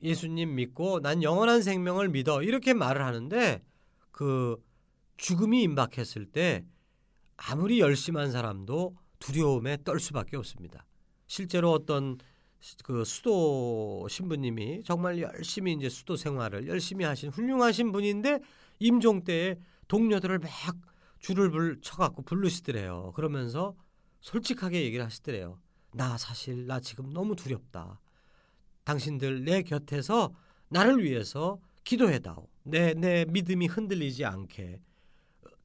예수님 0.04 0.56
믿고 0.56 1.00
난 1.00 1.24
영원한 1.24 1.62
생명을 1.62 2.10
믿어 2.10 2.44
이렇게 2.44 2.74
말을 2.74 3.04
하는데 3.04 3.64
그 4.12 4.58
죽음이 5.18 5.64
임박했을 5.64 6.28
때 6.28 6.64
아무리 7.38 7.80
열심한 7.80 8.32
사람도 8.32 8.96
두려움에 9.20 9.78
떨 9.84 10.00
수밖에 10.00 10.38
없습니다. 10.38 10.86
실제로 11.28 11.72
어떤 11.72 12.18
그 12.84 13.04
수도 13.06 14.08
신부님이 14.10 14.84
정말 14.84 15.20
열심히 15.22 15.74
이제 15.74 15.90
수도 15.90 16.16
생활을 16.16 16.68
열심히 16.68 17.06
하신 17.06 17.30
훌륭하신 17.30 17.92
분인데 17.92 18.40
임종 18.80 19.24
때에 19.24 19.56
동료들을 19.88 20.40
막 20.40 20.50
줄을 21.20 21.50
불 21.50 21.80
쳐갖고 21.82 22.24
부르시더래요. 22.24 23.14
그러면서 23.16 23.76
솔직하게 24.22 24.84
얘기를 24.84 25.06
하시더래요. 25.06 25.60
나 25.94 26.18
사실 26.18 26.68
나 26.68 26.80
지금 26.80 27.12
너무 27.12 27.36
두렵다. 27.36 28.00
당신들 28.84 29.46
내 29.46 29.62
곁에서 29.64 30.34
나를 30.70 31.04
위해서 31.04 31.60
기도해다오. 31.84 32.48
내, 32.64 32.94
내 32.94 33.26
믿음이 33.26 33.68
흔들리지 33.68 34.26
않게. 34.26 34.82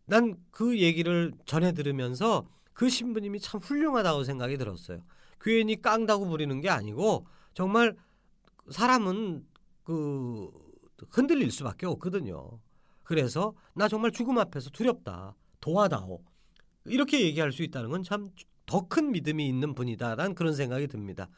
난 0.06 0.36
그 0.50 0.78
얘기를 0.80 1.32
전해 1.46 1.72
들으면서 1.72 2.46
그 2.72 2.88
신부님이 2.88 3.40
참 3.40 3.60
훌륭하다고 3.60 4.24
생각이 4.24 4.56
들었어요. 4.58 5.00
괜히 5.40 5.80
깡다고 5.80 6.26
부리는 6.26 6.60
게 6.60 6.68
아니고 6.70 7.26
정말 7.54 7.96
사람은 8.70 9.44
그 9.84 10.50
흔들릴 11.10 11.50
수밖에 11.50 11.86
없거든요. 11.86 12.60
그래서 13.02 13.54
나 13.74 13.88
정말 13.88 14.12
죽음 14.12 14.38
앞에서 14.38 14.70
두렵다. 14.70 15.34
도와다오. 15.60 16.22
이렇게 16.86 17.20
얘기할 17.22 17.52
수 17.52 17.62
있다는 17.62 17.90
건 17.90 18.02
참 18.04 18.28
더 18.66 18.88
큰 18.88 19.10
믿음이 19.12 19.46
있는 19.48 19.74
분이다라는 19.74 20.34
그런 20.34 20.54
생각이 20.54 20.86
듭니다. 20.86 21.28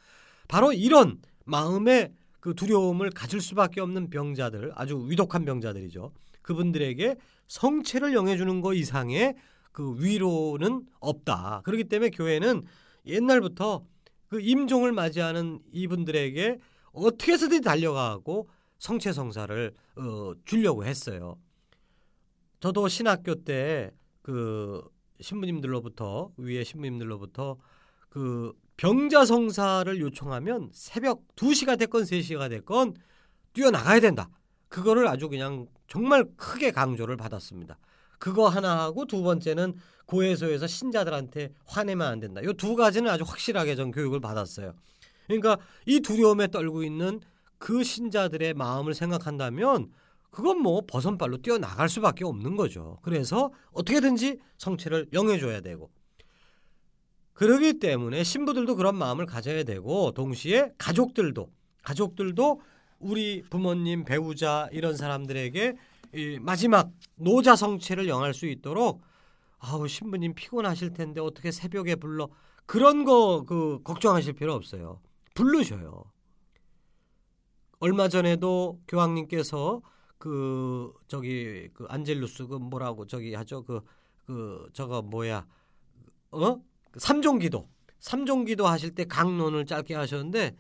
바로 0.47 0.73
이런 0.73 1.21
마음의 1.47 2.13
그 2.41 2.55
두려움을 2.55 3.11
가질 3.11 3.41
수밖에 3.41 3.81
없는 3.81 4.11
병자들, 4.11 4.73
아주 4.75 5.07
위독한 5.09 5.45
병자들이죠. 5.47 6.13
그분들에게 6.45 7.17
성체를 7.49 8.15
영해주는 8.15 8.61
것 8.61 8.75
이상의 8.75 9.35
그 9.73 9.97
위로는 9.99 10.87
없다. 11.01 11.63
그렇기 11.65 11.85
때문에 11.85 12.11
교회는 12.11 12.63
옛날부터 13.05 13.85
그 14.29 14.41
임종을 14.41 14.93
맞이하는 14.93 15.59
이분들에게 15.73 16.59
어떻게 16.93 17.33
해서든 17.33 17.61
달려가고 17.61 18.49
성체 18.79 19.13
성사를 19.13 19.75
어, 19.97 20.33
주려고 20.45 20.85
했어요. 20.85 21.37
저도 22.61 22.87
신학교 22.87 23.35
때 23.35 23.91
그 24.25 24.83
신부님들로부터 25.21 26.33
위에 26.39 26.65
신부님들로부터 26.65 27.59
그 28.09 28.55
병자 28.79 29.27
성사를 29.27 30.01
요청하면 30.01 30.71
새벽 30.73 31.27
2시가 31.37 31.79
됐건 31.79 32.05
3시가 32.05 32.49
됐건 32.49 32.95
뛰어나가야 33.53 34.01
된다. 34.01 34.31
그거를 34.69 35.07
아주 35.07 35.29
그냥 35.29 35.67
정말 35.95 36.25
크게 36.37 36.73
강조를 36.73 37.17
받았습니다. 37.17 37.79
그거 38.19 38.49
하나 38.49 38.81
하고 38.83 39.07
두 39.07 39.23
번째는 39.23 39.75
고해소에서 40.07 40.67
신자들한테 40.67 41.53
화내면 41.67 42.07
안 42.09 42.19
된다. 42.19 42.41
이 42.43 42.53
두 42.55 42.75
가지는 42.75 43.09
아주 43.11 43.23
확실하게 43.25 43.77
전 43.77 43.93
교육을 43.93 44.19
받았어요. 44.21 44.75
그러니까 45.29 45.57
이 45.87 46.01
두려움에 46.01 46.49
떨고 46.49 46.83
있는 46.83 47.21
그 47.59 47.85
신자들의 47.85 48.55
마음을 48.55 48.93
생각한다면 48.93 49.93
그건 50.33 50.59
뭐 50.59 50.83
버선발로 50.85 51.39
뛰어나갈 51.39 51.89
수밖에 51.89 52.25
없는 52.25 52.57
거죠. 52.57 52.99
그래서 53.03 53.53
어떻게든지 53.71 54.41
성체를 54.59 55.07
영해줘야 55.13 55.61
되고 55.61 55.91
그러기 57.35 57.79
때문에 57.79 58.25
신부들도 58.25 58.75
그런 58.75 58.97
마음을 58.97 59.27
가져야 59.27 59.63
되고 59.63 60.11
동시에 60.11 60.73
가족들도 60.77 61.51
가족들도 61.83 62.61
우리 63.05 63.43
부모님 63.51 64.05
배우자 64.05 64.67
이런 64.73 64.97
사람들에게 64.97 65.77
이 66.15 66.39
마지막 66.41 66.91
노자 67.17 67.55
성체를 67.55 68.09
영할 68.09 68.33
수 68.33 68.47
있도록 68.47 69.03
아우 69.59 69.87
신부님 69.87 70.35
피곤하실 70.35 70.95
텐데 70.95 71.21
어떻게 71.21 71.51
새벽에 71.51 71.97
불러? 71.97 72.31
그런 72.65 73.05
거 73.05 73.45
그 73.45 73.81
걱정하실 73.85 74.33
필요 74.33 74.55
없어요. 74.55 75.03
부르셔요. 75.35 76.05
얼마 77.79 78.09
전에도 78.09 78.81
교황님께서 78.89 79.83
그 80.17 80.91
저기 81.07 81.69
그 81.75 81.85
안젤루스 81.91 82.47
그 82.47 82.55
뭐라고 82.55 83.07
저기 83.07 83.35
하죠? 83.35 83.65
그그 83.65 83.85
그 84.25 84.69
저거 84.73 85.03
뭐야? 85.03 85.47
어? 86.31 86.63
삼종기도. 86.97 87.69
삼종기도 87.99 88.67
하실 88.67 88.95
때 88.95 89.05
강론을 89.05 89.67
짧게 89.67 89.95
하셨는데 89.95 90.57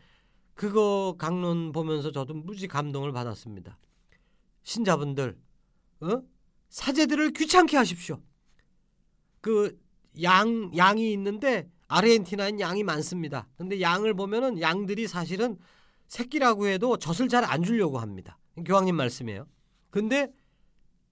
그거 0.54 1.16
강론 1.18 1.72
보면서 1.72 2.12
저도 2.12 2.34
무지 2.34 2.68
감동을 2.68 3.12
받았습니다. 3.12 3.78
신자분들 4.62 5.36
어? 6.00 6.22
사제들을 6.68 7.32
귀찮게 7.32 7.76
하십시오. 7.76 8.20
그 9.40 9.84
양 10.22 10.70
양이 10.76 11.12
있는데 11.12 11.68
아르헨티나는 11.88 12.60
양이 12.60 12.82
많습니다. 12.84 13.48
근데 13.56 13.80
양을 13.80 14.14
보면은 14.14 14.60
양들이 14.60 15.06
사실은 15.08 15.58
새끼라고 16.06 16.68
해도 16.68 16.96
젖을 16.96 17.28
잘 17.28 17.44
안 17.44 17.62
주려고 17.62 17.98
합니다. 17.98 18.38
교황님 18.64 18.94
말씀이에요. 18.94 19.46
근데 19.90 20.32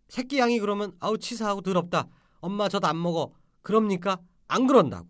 새끼 0.09 0.39
양이 0.39 0.59
그러면 0.61 0.95
아우 1.01 1.19
치사하고 1.19 1.63
더럽다. 1.63 2.09
엄마 2.41 2.69
젖 2.69 2.85
안 2.85 3.01
먹어. 3.01 3.33
그럽니까? 3.63 4.21
안 4.49 4.67
그런다고. 4.67 5.09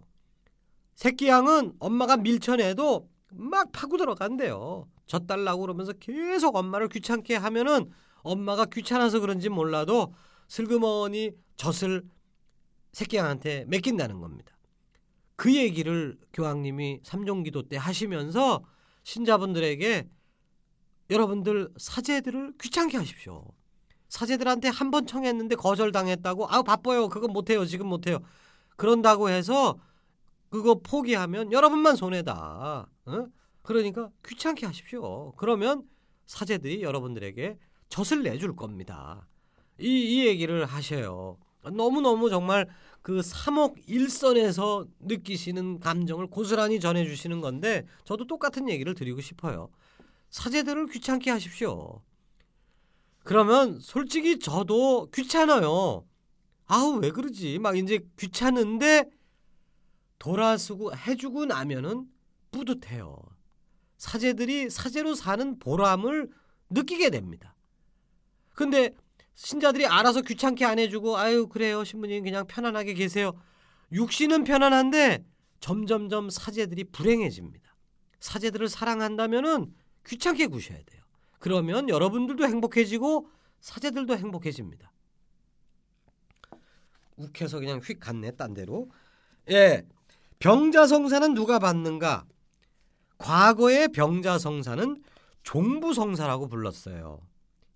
새끼 0.95 1.29
양은 1.29 1.75
엄마가 1.79 2.17
밀쳐내도 2.17 3.11
막 3.35 3.73
파고 3.73 3.97
들어간대요. 3.97 4.89
젖 5.07 5.27
달라고 5.27 5.63
그러면서 5.63 5.93
계속 5.95 6.57
엄마를 6.57 6.89
귀찮게 6.89 7.37
하면은 7.37 7.91
엄마가 8.23 8.67
귀찮아서 8.67 9.21
그런지 9.21 9.49
몰라도 9.49 10.15
슬그머니 10.49 11.33
젖을 11.57 12.05
새끼양한테 12.93 13.65
맡긴다는 13.67 14.21
겁니다. 14.21 14.57
그 15.37 15.55
얘기를 15.55 16.19
교황님이 16.33 17.01
삼종기도 17.03 17.69
때 17.69 17.77
하시면서 17.77 18.63
신자분들에게 19.03 20.09
여러분들 21.11 21.71
사제들을 21.77 22.55
귀찮게 22.61 22.97
하십시오. 22.97 23.45
사제들한테 24.09 24.69
한 24.69 24.91
번 24.91 25.07
청했는데 25.07 25.57
거절당했다고 25.57 26.47
아우 26.49 26.63
바빠요. 26.63 27.09
그건 27.09 27.33
못해요. 27.33 27.65
지금 27.65 27.87
못해요. 27.89 28.19
그런다고 28.77 29.31
해서 29.31 29.79
그거 30.51 30.81
포기하면 30.83 31.51
여러분만 31.51 31.97
손해다. 31.97 32.87
어? 33.07 33.27
그러니까 33.63 34.11
귀찮게 34.27 34.67
하십시오. 34.67 35.33
그러면 35.37 35.89
사제들이 36.27 36.83
여러분들에게 36.83 37.59
젖을 37.89 38.23
내줄 38.23 38.57
겁니다. 38.57 39.27
이, 39.79 39.87
이 39.87 40.27
얘기를 40.27 40.65
하셔요. 40.65 41.39
너무너무 41.63 42.29
정말 42.31 42.69
그 43.03 43.21
3억 43.21 43.87
1선에서 43.87 44.89
느끼시는 45.01 45.81
감정을 45.81 46.29
고스란히 46.29 46.81
전해주시는 46.81 47.41
건데 47.41 47.87
저도 48.05 48.27
똑같은 48.27 48.69
얘기를 48.69 48.95
드리고 48.95 49.21
싶어요. 49.21 49.71
사제들을 50.31 50.87
귀찮게 50.87 51.31
하십시오. 51.31 52.03
그러면 53.25 53.79
솔직히 53.81 54.39
저도 54.39 55.09
귀찮아요. 55.13 56.05
아우 56.67 56.99
왜 57.01 57.11
그러지? 57.11 57.59
막 57.59 57.77
이제 57.77 58.01
귀찮은데 58.19 59.11
돌아서고 60.19 60.97
해주고 60.97 61.47
나면은 61.47 62.07
뿌듯해요. 62.53 63.19
사제들이 63.97 64.71
사제로 64.71 65.15
사는 65.15 65.59
보람을 65.59 66.31
느끼게 66.71 67.11
됩니다. 67.11 67.55
근데 68.55 68.95
신자들이 69.35 69.87
알아서 69.87 70.21
귀찮게 70.21 70.65
안 70.65 70.79
해주고 70.79 71.17
아유 71.17 71.49
그래요 71.49 71.83
신부님 71.85 72.25
그냥 72.25 72.47
편안하게 72.47 72.95
계세요. 72.95 73.33
육신은 73.91 74.45
편안한데 74.45 75.25
점점점 75.61 76.31
사제들이 76.31 76.85
불행해집니다. 76.85 77.75
사제들을 78.21 78.69
사랑한다면은 78.69 79.75
귀찮게 80.07 80.47
구셔야 80.49 80.79
돼요. 80.79 81.03
그러면 81.39 81.89
여러분들도 81.89 82.47
행복해지고 82.47 83.29
사제들도 83.61 84.17
행복해집니다. 84.17 84.93
욱해서 87.17 87.59
그냥 87.61 87.81
휙 87.81 88.01
갔네 88.01 88.33
딴 88.33 88.55
데로. 88.55 88.91
예. 89.51 89.87
병자 90.39 90.87
성사는 90.87 91.35
누가 91.35 91.59
받는가? 91.59 92.27
과거의 93.23 93.89
병자성사는 93.89 95.03
종부성사라고 95.45 96.49
불렀어요. 96.49 97.21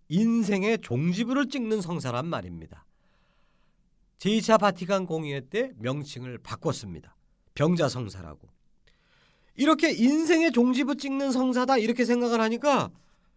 인생의 0.09 0.78
종지부를 0.82 1.48
찍는 1.48 1.80
성사란 1.80 2.26
말입니다. 2.26 2.85
제2차 4.18 4.59
바티칸 4.59 5.06
공의회 5.06 5.42
때 5.48 5.70
명칭을 5.78 6.38
바꿨습니다. 6.38 7.16
병자성사라고. 7.54 8.48
이렇게 9.54 9.92
인생의 9.92 10.52
종지부 10.52 10.96
찍는 10.96 11.32
성사다 11.32 11.78
이렇게 11.78 12.04
생각을 12.04 12.40
하니까 12.40 12.90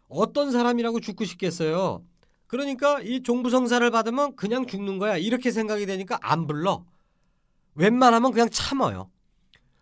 어떤 0.07 0.51
사람이라고 0.51 0.99
죽고 0.99 1.25
싶겠어요. 1.25 2.03
그러니까 2.47 2.99
이 3.01 3.21
종부성사를 3.21 3.89
받으면 3.91 4.35
그냥 4.35 4.65
죽는 4.65 4.97
거야 4.97 5.17
이렇게 5.17 5.51
생각이 5.51 5.85
되니까 5.85 6.17
안 6.21 6.47
불러. 6.47 6.85
웬만하면 7.75 8.31
그냥 8.31 8.49
참아요. 8.49 9.11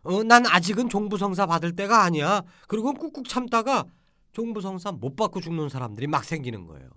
어, 0.07 0.23
난 0.23 0.45
아직은 0.45 0.87
종부성사 0.87 1.47
받을 1.47 1.75
때가 1.75 2.03
아니야. 2.03 2.43
그리고 2.67 2.93
꾹꾹 2.93 3.23
참다가 3.27 3.85
종부성사 4.31 4.93
못 4.93 5.17
받고 5.17 5.41
죽는 5.41 5.67
사람들이 5.67 6.07
막 6.07 6.23
생기는 6.23 6.65
거예요. 6.65 6.89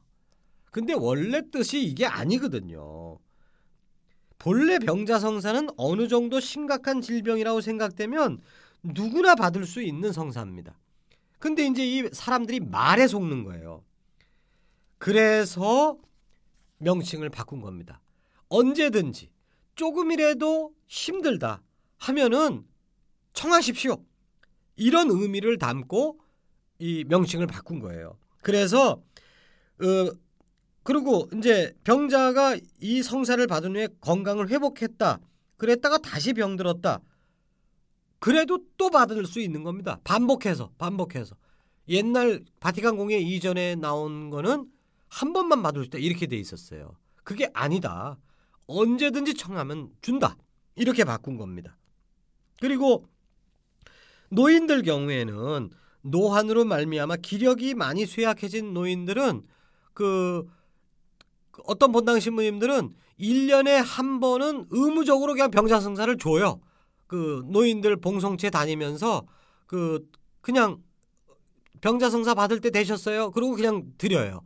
근데 0.71 0.93
원래 0.93 1.43
뜻이 1.51 1.83
이게 1.83 2.07
아니거든요. 2.07 3.19
본래 4.39 4.79
병자성사는 4.79 5.71
어느 5.77 6.07
정도 6.07 6.39
심각한 6.39 7.01
질병이라고 7.01 7.61
생각되면 7.61 8.39
누구나 8.85 9.35
받을 9.35 9.67
수 9.67 9.83
있는 9.83 10.13
성사입니다. 10.13 10.79
근데 11.41 11.67
이제 11.67 11.85
이 11.85 12.09
사람들이 12.13 12.61
말에 12.61 13.09
속는 13.09 13.43
거예요. 13.43 13.83
그래서 14.99 15.99
명칭을 16.79 17.29
바꾼 17.31 17.61
겁니다. 17.61 18.01
언제든지 18.49 19.33
조금이라도 19.75 20.75
힘들다 20.87 21.63
하면은 21.99 22.70
청하십시오. 23.33 24.05
이런 24.77 25.11
의미를 25.11 25.59
담고 25.59 26.19
이 26.79 27.05
명칭을 27.05 27.47
바꾼 27.47 27.81
거예요. 27.81 28.19
그래서 28.43 29.03
어, 29.83 30.13
그리고 30.83 31.29
이제 31.35 31.75
병자가 31.85 32.57
이 32.81 33.03
성사를 33.03 33.47
받은 33.47 33.77
후에 33.77 33.89
건강을 34.01 34.49
회복했다. 34.49 35.21
그랬다가 35.57 35.99
다시 35.99 36.33
병들었다. 36.33 37.01
그래도 38.19 38.59
또 38.77 38.91
받을 38.91 39.27
수 39.27 39.41
있는 39.41 39.63
겁니다. 39.63 40.01
반복해서 40.05 40.71
반복해서. 40.79 41.37
옛날 41.89 42.43
바티칸 42.61 42.97
공회 42.97 43.19
이전에 43.19 43.75
나온 43.75 44.31
거는 44.31 44.71
한 45.09 45.33
번만 45.33 45.63
받을 45.63 45.83
수 45.83 45.87
있다 45.89 45.99
이렇게 45.99 46.27
돼 46.27 46.37
있었어요. 46.37 46.97
그게 47.25 47.51
아니다. 47.53 48.19
언제든지 48.67 49.35
청하면 49.35 49.91
준다. 50.01 50.37
이렇게 50.77 51.05
바꾼 51.05 51.37
겁니다. 51.37 51.77
그리고 52.61 53.07
노인들 54.31 54.83
경우에는 54.83 55.71
노환으로 56.03 56.65
말미암아 56.65 57.17
기력이 57.17 57.75
많이 57.75 58.07
쇠약해진 58.07 58.73
노인들은 58.73 59.43
그 59.93 60.49
어떤 61.65 61.93
본당 61.93 62.21
신부님들은 62.21 62.95
1년에 63.19 63.83
한 63.85 64.19
번은 64.21 64.67
의무적으로 64.71 65.35
그냥 65.35 65.51
병자성사를 65.51 66.17
줘요. 66.17 66.61
그 67.07 67.45
노인들 67.47 67.97
봉송체 67.97 68.51
다니면서 68.51 69.27
그 69.67 70.09
그냥 70.41 70.83
병자성사 71.83 72.35
받을 72.35 72.61
때 72.61 72.71
되셨어요. 72.71 73.31
그리고 73.33 73.55
그냥 73.57 73.93
드려요. 73.99 74.41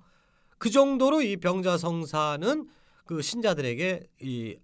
그 0.58 0.70
정도로 0.70 1.22
이 1.22 1.36
병자성사는 1.36 2.68
그 3.04 3.22
신자들에게 3.22 4.08
이 4.22 4.56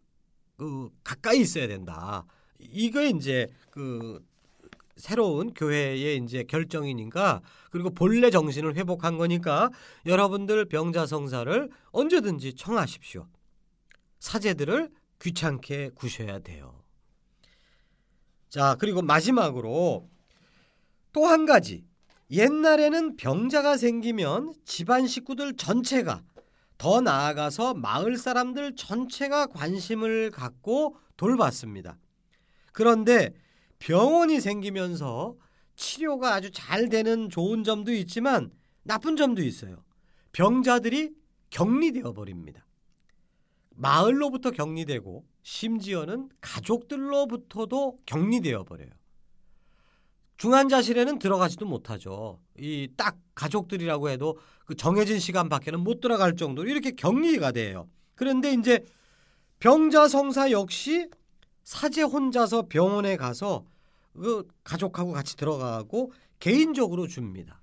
그 0.61 0.90
가까이 1.02 1.40
있어야 1.40 1.66
된다. 1.66 2.26
이거 2.59 3.02
이제 3.02 3.48
그 3.70 4.22
새로운 5.00 5.52
교회의 5.54 6.18
이제 6.18 6.44
결정이니까 6.44 7.40
그리고 7.70 7.90
본래 7.90 8.30
정신을 8.30 8.76
회복한 8.76 9.16
거니까 9.18 9.70
여러분들 10.06 10.66
병자성사를 10.66 11.70
언제든지 11.90 12.54
청하십시오. 12.54 13.26
사제들을 14.20 14.90
귀찮게 15.20 15.90
구셔야 15.94 16.38
돼요. 16.38 16.82
자, 18.48 18.76
그리고 18.78 19.02
마지막으로 19.02 20.08
또 21.12 21.26
한 21.26 21.46
가지. 21.46 21.84
옛날에는 22.30 23.16
병자가 23.16 23.76
생기면 23.76 24.54
집안 24.64 25.06
식구들 25.08 25.56
전체가 25.56 26.22
더 26.78 27.00
나아가서 27.00 27.74
마을 27.74 28.16
사람들 28.16 28.76
전체가 28.76 29.46
관심을 29.46 30.30
갖고 30.30 30.96
돌봤습니다. 31.16 31.98
그런데 32.72 33.34
병원이 33.80 34.40
생기면서 34.40 35.36
치료가 35.74 36.34
아주 36.34 36.50
잘 36.52 36.88
되는 36.88 37.28
좋은 37.28 37.64
점도 37.64 37.92
있지만 37.92 38.52
나쁜 38.82 39.16
점도 39.16 39.42
있어요. 39.42 39.82
병자들이 40.32 41.10
격리되어 41.50 42.12
버립니다. 42.12 42.64
마을로부터 43.74 44.50
격리되고 44.50 45.24
심지어는 45.42 46.28
가족들로부터도 46.40 47.98
격리되어 48.06 48.64
버려요. 48.64 48.90
중환자실에는 50.36 51.18
들어가지도 51.18 51.66
못하죠. 51.66 52.40
이 52.58 52.88
딱 52.96 53.16
가족들이라고 53.34 54.10
해도 54.10 54.38
그 54.66 54.74
정해진 54.74 55.18
시간 55.18 55.48
밖에는 55.48 55.80
못 55.80 56.00
들어갈 56.00 56.36
정도로 56.36 56.68
이렇게 56.68 56.92
격리가 56.92 57.52
돼요. 57.52 57.88
그런데 58.14 58.52
이제 58.52 58.84
병자 59.58 60.08
성사 60.08 60.50
역시 60.50 61.08
사제 61.70 62.02
혼자서 62.02 62.62
병원에 62.62 63.16
가서 63.16 63.64
그 64.12 64.44
가족하고 64.64 65.12
같이 65.12 65.37
들어가고 65.37 66.11
개인적으로 66.40 67.06
줍니다. 67.06 67.62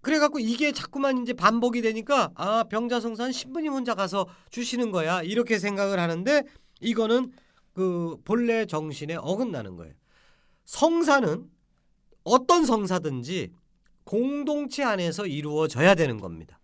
그래갖고 0.00 0.38
이게 0.38 0.70
자꾸만 0.70 1.22
이제 1.22 1.32
반복이 1.32 1.82
되니까 1.82 2.30
아 2.36 2.62
병자성산 2.68 3.32
신부님 3.32 3.72
혼자 3.72 3.96
가서 3.96 4.28
주시는 4.50 4.92
거야 4.92 5.22
이렇게 5.22 5.58
생각을 5.58 5.98
하는데 5.98 6.44
이거는 6.80 7.32
그 7.74 8.16
본래 8.24 8.64
정신에 8.64 9.16
어긋나는 9.16 9.74
거예요. 9.74 9.94
성사는 10.66 11.50
어떤 12.22 12.64
성사든지 12.64 13.50
공동체 14.04 14.84
안에서 14.84 15.26
이루어져야 15.26 15.96
되는 15.96 16.20
겁니다. 16.20 16.60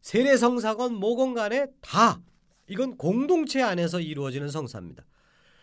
세례성사건 0.00 0.96
뭐건 0.96 1.34
간에 1.34 1.68
다 1.82 2.20
이건 2.68 2.96
공동체 2.96 3.62
안에서 3.62 4.00
이루어지는 4.00 4.48
성사입니다. 4.48 5.04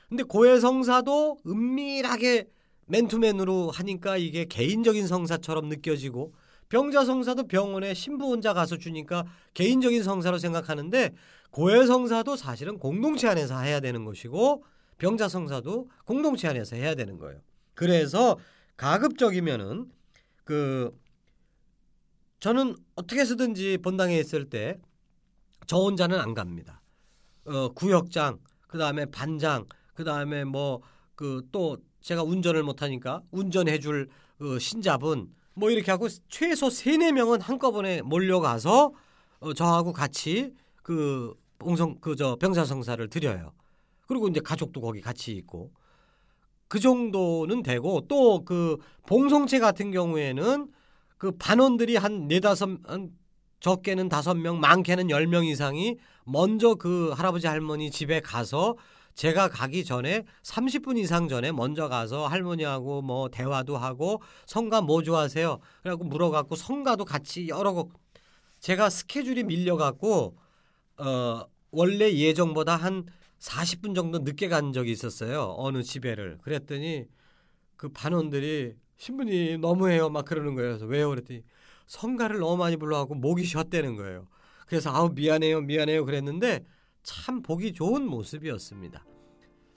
근데 0.10 0.24
고해 0.24 0.60
성사도 0.60 1.39
은밀하게 1.46 2.48
맨투맨으로 2.88 3.72
하니까 3.72 4.18
이게 4.18 4.46
개인적인 4.46 5.08
성사처럼 5.08 5.70
느껴지고 5.70 6.34
병자 6.70 7.06
성사도 7.06 7.48
병원에 7.48 7.94
신부 7.94 8.26
혼자 8.26 8.54
가서 8.54 8.78
주니까 8.78 9.26
개인적인 9.54 10.04
성사로 10.04 10.38
생각하는데 10.38 11.12
고해 11.52 11.86
성사도 11.86 12.36
사실은 12.36 12.78
공동체 12.78 13.28
안에서 13.28 13.60
해야 13.60 13.80
되는 13.80 14.04
것이고 14.06 14.63
병자 14.98 15.30
성사도 15.30 15.89
공동체 16.06 16.48
안에서 16.48 16.76
해야 16.76 16.96
되는 16.96 17.18
거예요. 17.18 17.39
그래서 17.74 18.38
가급적이면은 18.78 19.91
그 20.44 20.91
저는 22.39 22.76
어떻게 22.96 23.22
해서든지 23.22 23.80
본당에 23.80 24.20
있을 24.20 24.50
때 24.50 24.80
저 25.68 25.78
혼자는 25.78 26.20
안 26.20 26.34
갑니다. 26.34 26.82
어, 27.45 27.69
구역장, 27.69 28.39
그 28.67 28.77
다음에 28.77 29.05
반장, 29.05 29.65
그 29.93 30.03
다음에 30.03 30.43
뭐 30.43 30.81
그 31.15 31.41
또 31.51 31.77
제가 32.01 32.23
운전을 32.23 32.63
못하니까 32.63 33.21
운전해줄 33.31 34.10
그 34.38 34.60
신잡은 34.60 35.29
뭐 35.53 35.69
이렇게 35.71 35.91
하고 35.91 36.08
최소 36.29 36.69
세네 36.69 37.13
명은 37.13 37.41
한꺼번에 37.41 38.01
몰려가서 38.01 38.91
어, 39.39 39.53
저하고 39.53 39.93
같이 39.93 40.53
그 40.84 41.34
봉성 41.58 41.99
그 42.01 42.15
저 42.17 42.36
병사성사를 42.36 43.10
드려요. 43.10 43.53
그리고 44.08 44.27
이제 44.27 44.39
가족도 44.41 44.81
거기 44.81 45.01
같이 45.01 45.31
있고 45.34 45.71
그 46.67 46.79
정도는 46.79 47.63
되고 47.63 48.01
또 48.08 48.43
그 48.43 48.77
봉송체 49.08 49.60
같은 49.60 49.91
경우에는 49.91 50.67
그 51.17 51.31
반원들이 51.31 51.95
한 51.95 52.27
네다섯 52.27 52.69
한 52.86 53.12
적게는 53.60 54.10
다섯 54.10 54.36
명, 54.36 54.60
많게는 54.60 55.10
열 55.10 55.28
명 55.28 55.46
이상이 55.46 55.98
먼저 56.26 56.76
그 56.76 57.12
할아버지 57.12 57.48
할머니 57.48 57.89
집에 57.91 58.20
가서 58.20 58.76
제가 59.15 59.48
가기 59.48 59.86
전에 59.86 60.24
30분 60.44 60.98
이상 60.98 61.28
전에 61.30 61.52
먼저 61.52 61.88
가서 61.88 62.28
할머니하고 62.28 63.02
뭐 63.02 63.30
대화도 63.30 63.78
하고 63.78 64.22
성가 64.46 64.82
뭐 64.82 65.02
좋아하세요? 65.04 65.60
그래갖고 65.84 66.06
물어갖고 66.06 66.56
성가도 66.56 67.06
같이 67.06 67.48
여러 67.48 67.72
곡 67.74 67.94
제가 68.60 68.89
스케줄이 68.89 69.44
밀려갖고 69.44 70.36
어 70.98 71.46
원래 71.72 72.12
예정보다 72.13 72.76
한 72.76 73.06
40분 73.39 73.96
정도 73.96 74.20
늦게 74.20 74.48
간 74.48 74.74
적이 74.74 74.91
있었어요. 74.91 75.54
어느 75.58 75.84
집에를. 75.84 76.39
그랬더니 76.41 77.06
그 77.78 77.89
반원들이 77.89 78.76
신부님 78.98 79.62
너무해요 79.62 80.10
막 80.10 80.26
그러는 80.26 80.56
거예요. 80.56 80.72
그래서 80.72 80.86
왜요? 80.86 81.10
그랬더니 81.10 81.44
성가를 81.88 82.39
너무 82.39 82.58
많이 82.58 82.78
불러갖고 82.78 83.15
목이 83.15 83.43
쉬었다는 83.43 83.95
거예요. 83.95 84.28
그래서 84.67 84.91
아우 84.91 85.10
미안해요 85.13 85.62
미안해요 85.62 86.06
그랬는데 86.06 86.65
참 87.04 87.41
보기 87.41 87.74
좋은 87.74 88.06
모습이었습니다. 88.08 89.06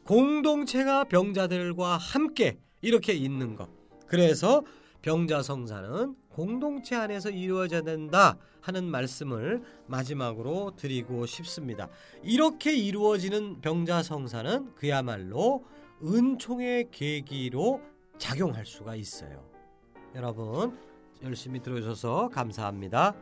공동체가 0.04 1.04
병자들과 1.04 1.98
함께 1.98 2.58
이렇게 2.80 3.12
있는 3.12 3.56
것 3.56 3.68
그래서 4.06 4.64
병자 5.02 5.42
성사는 5.42 6.16
공동체 6.30 6.96
안에서 6.96 7.30
이루어져야 7.30 7.82
된다 7.82 8.38
하는 8.60 8.84
말씀을 8.84 9.62
마지막으로 9.86 10.76
드리고 10.76 11.26
싶습니다. 11.26 11.88
이렇게 12.22 12.76
이루어지는 12.76 13.60
병자 13.60 14.02
성사는 14.02 14.74
그야말로 14.74 15.64
은총의 16.02 16.90
계기로 16.90 17.80
작용할 18.18 18.66
수가 18.66 18.94
있어요. 18.96 19.48
여러분 20.14 20.78
열심히 21.22 21.60
들어주셔서 21.60 22.28
감사합니다. 22.28 23.14